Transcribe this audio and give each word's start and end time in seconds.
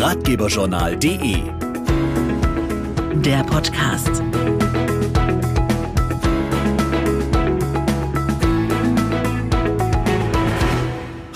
ratgeberjournal.de 0.00 1.42
Der 3.22 3.44
Podcast. 3.44 4.22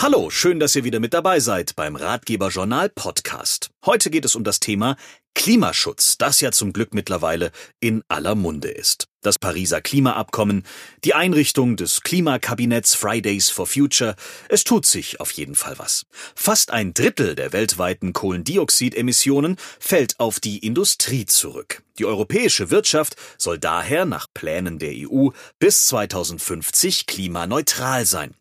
Hallo, 0.04 0.28
schön, 0.28 0.60
dass 0.60 0.76
ihr 0.76 0.84
wieder 0.84 1.00
mit 1.00 1.14
dabei 1.14 1.40
seid 1.40 1.76
beim 1.76 1.96
Ratgeberjournal 1.96 2.90
Podcast. 2.90 3.70
Heute 3.86 4.10
geht 4.10 4.26
es 4.26 4.34
um 4.34 4.44
das 4.44 4.60
Thema 4.60 4.96
Klimaschutz, 5.34 6.18
das 6.18 6.42
ja 6.42 6.52
zum 6.52 6.74
Glück 6.74 6.92
mittlerweile 6.92 7.52
in 7.80 8.04
aller 8.08 8.34
Munde 8.34 8.68
ist. 8.68 9.06
Das 9.22 9.38
Pariser 9.38 9.80
Klimaabkommen, 9.80 10.64
die 11.04 11.14
Einrichtung 11.14 11.76
des 11.76 12.02
Klimakabinetts 12.02 12.94
Fridays 12.94 13.48
for 13.48 13.66
Future, 13.66 14.14
es 14.50 14.62
tut 14.64 14.84
sich 14.84 15.20
auf 15.20 15.30
jeden 15.30 15.54
Fall 15.54 15.78
was. 15.78 16.04
Fast 16.34 16.70
ein 16.70 16.92
Drittel 16.92 17.34
der 17.34 17.54
weltweiten 17.54 18.12
Kohlendioxidemissionen 18.12 19.56
fällt 19.80 20.20
auf 20.20 20.38
die 20.38 20.58
Industrie 20.58 21.24
zurück. 21.24 21.82
Die 21.98 22.04
europäische 22.04 22.70
Wirtschaft 22.70 23.16
soll 23.38 23.58
daher 23.58 24.04
nach 24.04 24.26
Plänen 24.34 24.78
der 24.78 24.92
EU 24.94 25.30
bis 25.58 25.86
2050 25.86 27.06
klimaneutral 27.06 28.04
sein. 28.04 28.34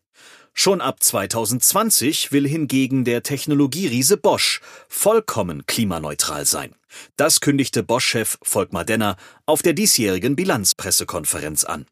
Schon 0.56 0.80
ab 0.80 1.02
2020 1.02 2.30
will 2.30 2.48
hingegen 2.48 3.04
der 3.04 3.24
Technologieriese 3.24 4.16
Bosch 4.16 4.60
vollkommen 4.88 5.66
klimaneutral 5.66 6.46
sein. 6.46 6.76
Das 7.16 7.40
kündigte 7.40 7.82
Bosch-Chef 7.82 8.38
Volkmar 8.40 8.84
Denner 8.84 9.16
auf 9.46 9.62
der 9.62 9.72
diesjährigen 9.72 10.36
Bilanzpressekonferenz 10.36 11.64
an. 11.64 11.86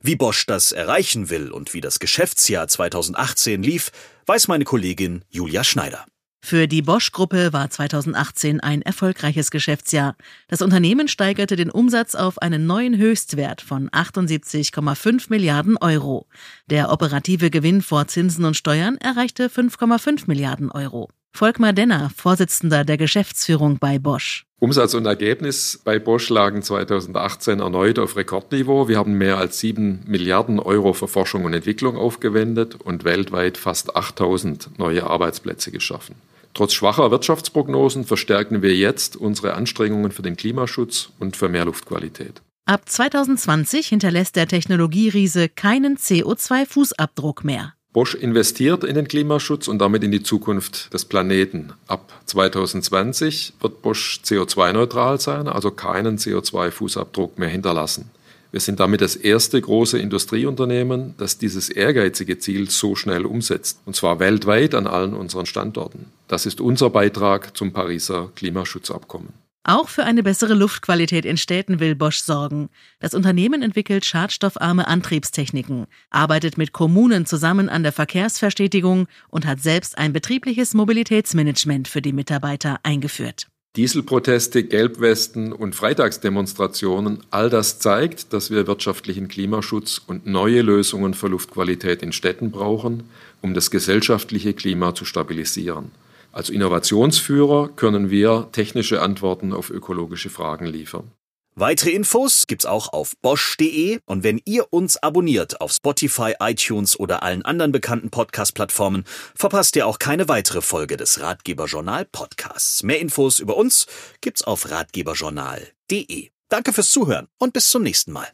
Wie 0.00 0.16
Bosch 0.16 0.46
das 0.46 0.72
erreichen 0.72 1.28
will 1.28 1.50
und 1.50 1.74
wie 1.74 1.82
das 1.82 1.98
Geschäftsjahr 1.98 2.66
2018 2.66 3.62
lief, 3.62 3.92
weiß 4.24 4.48
meine 4.48 4.64
Kollegin 4.64 5.22
Julia 5.28 5.62
Schneider. 5.62 6.06
Für 6.40 6.68
die 6.68 6.82
Bosch-Gruppe 6.82 7.52
war 7.52 7.70
2018 7.70 8.60
ein 8.60 8.82
erfolgreiches 8.82 9.50
Geschäftsjahr. 9.50 10.16
Das 10.48 10.62
Unternehmen 10.62 11.08
steigerte 11.08 11.56
den 11.56 11.70
Umsatz 11.70 12.14
auf 12.14 12.40
einen 12.40 12.66
neuen 12.66 12.96
Höchstwert 12.96 13.62
von 13.62 13.88
78,5 13.90 15.26
Milliarden 15.28 15.76
Euro. 15.76 16.26
Der 16.66 16.92
operative 16.92 17.50
Gewinn 17.50 17.82
vor 17.82 18.06
Zinsen 18.06 18.44
und 18.44 18.56
Steuern 18.56 18.96
erreichte 18.98 19.48
5,5 19.48 20.24
Milliarden 20.26 20.70
Euro. 20.70 21.10
Volkmar 21.32 21.74
Denner, 21.74 22.10
Vorsitzender 22.16 22.84
der 22.84 22.96
Geschäftsführung 22.96 23.78
bei 23.78 23.98
Bosch. 23.98 24.46
Umsatz 24.58 24.94
und 24.94 25.04
Ergebnis 25.04 25.78
bei 25.84 25.98
Bosch 25.98 26.30
lagen 26.30 26.62
2018 26.62 27.60
erneut 27.60 27.98
auf 27.98 28.16
Rekordniveau. 28.16 28.88
Wir 28.88 28.96
haben 28.96 29.18
mehr 29.18 29.36
als 29.36 29.58
7 29.58 30.04
Milliarden 30.06 30.58
Euro 30.58 30.94
für 30.94 31.08
Forschung 31.08 31.44
und 31.44 31.52
Entwicklung 31.52 31.98
aufgewendet 31.98 32.76
und 32.76 33.04
weltweit 33.04 33.58
fast 33.58 33.94
8000 33.94 34.78
neue 34.78 35.04
Arbeitsplätze 35.04 35.70
geschaffen. 35.70 36.14
Trotz 36.56 36.72
schwacher 36.72 37.10
Wirtschaftsprognosen 37.10 38.04
verstärken 38.04 38.62
wir 38.62 38.74
jetzt 38.74 39.14
unsere 39.14 39.52
Anstrengungen 39.52 40.10
für 40.10 40.22
den 40.22 40.38
Klimaschutz 40.38 41.10
und 41.18 41.36
für 41.36 41.50
mehr 41.50 41.66
Luftqualität. 41.66 42.40
Ab 42.64 42.88
2020 42.88 43.88
hinterlässt 43.88 44.36
der 44.36 44.48
Technologieriese 44.48 45.50
keinen 45.50 45.98
CO2-Fußabdruck 45.98 47.44
mehr. 47.44 47.74
Bosch 47.92 48.14
investiert 48.14 48.84
in 48.84 48.94
den 48.94 49.06
Klimaschutz 49.06 49.68
und 49.68 49.80
damit 49.80 50.02
in 50.02 50.12
die 50.12 50.22
Zukunft 50.22 50.94
des 50.94 51.04
Planeten. 51.04 51.74
Ab 51.88 52.10
2020 52.24 53.52
wird 53.60 53.82
Bosch 53.82 54.20
CO2-neutral 54.24 55.20
sein, 55.20 55.48
also 55.48 55.70
keinen 55.70 56.16
CO2-Fußabdruck 56.16 57.32
mehr 57.36 57.50
hinterlassen. 57.50 58.10
Wir 58.52 58.60
sind 58.60 58.80
damit 58.80 59.00
das 59.00 59.16
erste 59.16 59.60
große 59.60 59.98
Industrieunternehmen, 59.98 61.14
das 61.18 61.38
dieses 61.38 61.68
ehrgeizige 61.68 62.38
Ziel 62.38 62.70
so 62.70 62.94
schnell 62.94 63.26
umsetzt, 63.26 63.80
und 63.84 63.96
zwar 63.96 64.18
weltweit 64.18 64.74
an 64.74 64.86
allen 64.86 65.14
unseren 65.14 65.46
Standorten. 65.46 66.06
Das 66.28 66.46
ist 66.46 66.60
unser 66.60 66.90
Beitrag 66.90 67.56
zum 67.56 67.72
Pariser 67.72 68.30
Klimaschutzabkommen. 68.34 69.46
Auch 69.68 69.88
für 69.88 70.04
eine 70.04 70.22
bessere 70.22 70.54
Luftqualität 70.54 71.24
in 71.24 71.36
Städten 71.36 71.80
will 71.80 71.96
Bosch 71.96 72.18
sorgen. 72.18 72.68
Das 73.00 73.14
Unternehmen 73.14 73.62
entwickelt 73.62 74.04
schadstoffarme 74.04 74.86
Antriebstechniken, 74.86 75.86
arbeitet 76.08 76.56
mit 76.56 76.72
Kommunen 76.72 77.26
zusammen 77.26 77.68
an 77.68 77.82
der 77.82 77.90
Verkehrsverstetigung 77.90 79.08
und 79.28 79.44
hat 79.44 79.60
selbst 79.60 79.98
ein 79.98 80.12
betriebliches 80.12 80.72
Mobilitätsmanagement 80.72 81.88
für 81.88 82.00
die 82.00 82.12
Mitarbeiter 82.12 82.78
eingeführt. 82.84 83.48
Dieselproteste, 83.76 84.64
Gelbwesten 84.64 85.52
und 85.52 85.74
Freitagsdemonstrationen, 85.74 87.18
all 87.30 87.50
das 87.50 87.78
zeigt, 87.78 88.32
dass 88.32 88.50
wir 88.50 88.66
wirtschaftlichen 88.66 89.28
Klimaschutz 89.28 90.00
und 90.06 90.26
neue 90.26 90.62
Lösungen 90.62 91.12
für 91.12 91.28
Luftqualität 91.28 92.02
in 92.02 92.12
Städten 92.12 92.50
brauchen, 92.50 93.02
um 93.42 93.52
das 93.52 93.70
gesellschaftliche 93.70 94.54
Klima 94.54 94.94
zu 94.94 95.04
stabilisieren. 95.04 95.90
Als 96.32 96.48
Innovationsführer 96.48 97.68
können 97.68 98.08
wir 98.08 98.48
technische 98.52 99.02
Antworten 99.02 99.52
auf 99.52 99.68
ökologische 99.68 100.30
Fragen 100.30 100.64
liefern. 100.64 101.10
Weitere 101.58 101.92
Infos 101.92 102.46
gibt's 102.46 102.66
auch 102.66 102.92
auf 102.92 103.16
bosch.de 103.22 104.00
und 104.04 104.22
wenn 104.22 104.42
ihr 104.44 104.74
uns 104.74 104.98
abonniert 104.98 105.62
auf 105.62 105.72
Spotify, 105.72 106.34
iTunes 106.38 107.00
oder 107.00 107.22
allen 107.22 107.46
anderen 107.46 107.72
bekannten 107.72 108.10
Podcast-Plattformen, 108.10 109.04
verpasst 109.34 109.74
ihr 109.76 109.86
auch 109.86 109.98
keine 109.98 110.28
weitere 110.28 110.60
Folge 110.60 110.98
des 110.98 111.18
Ratgeberjournal 111.22 112.04
Podcasts. 112.04 112.82
Mehr 112.82 113.00
Infos 113.00 113.38
über 113.38 113.56
uns 113.56 113.86
gibt's 114.20 114.42
auf 114.42 114.70
ratgeberjournal.de. 114.70 116.28
Danke 116.50 116.74
fürs 116.74 116.90
Zuhören 116.90 117.26
und 117.38 117.54
bis 117.54 117.70
zum 117.70 117.82
nächsten 117.82 118.12
Mal. 118.12 118.28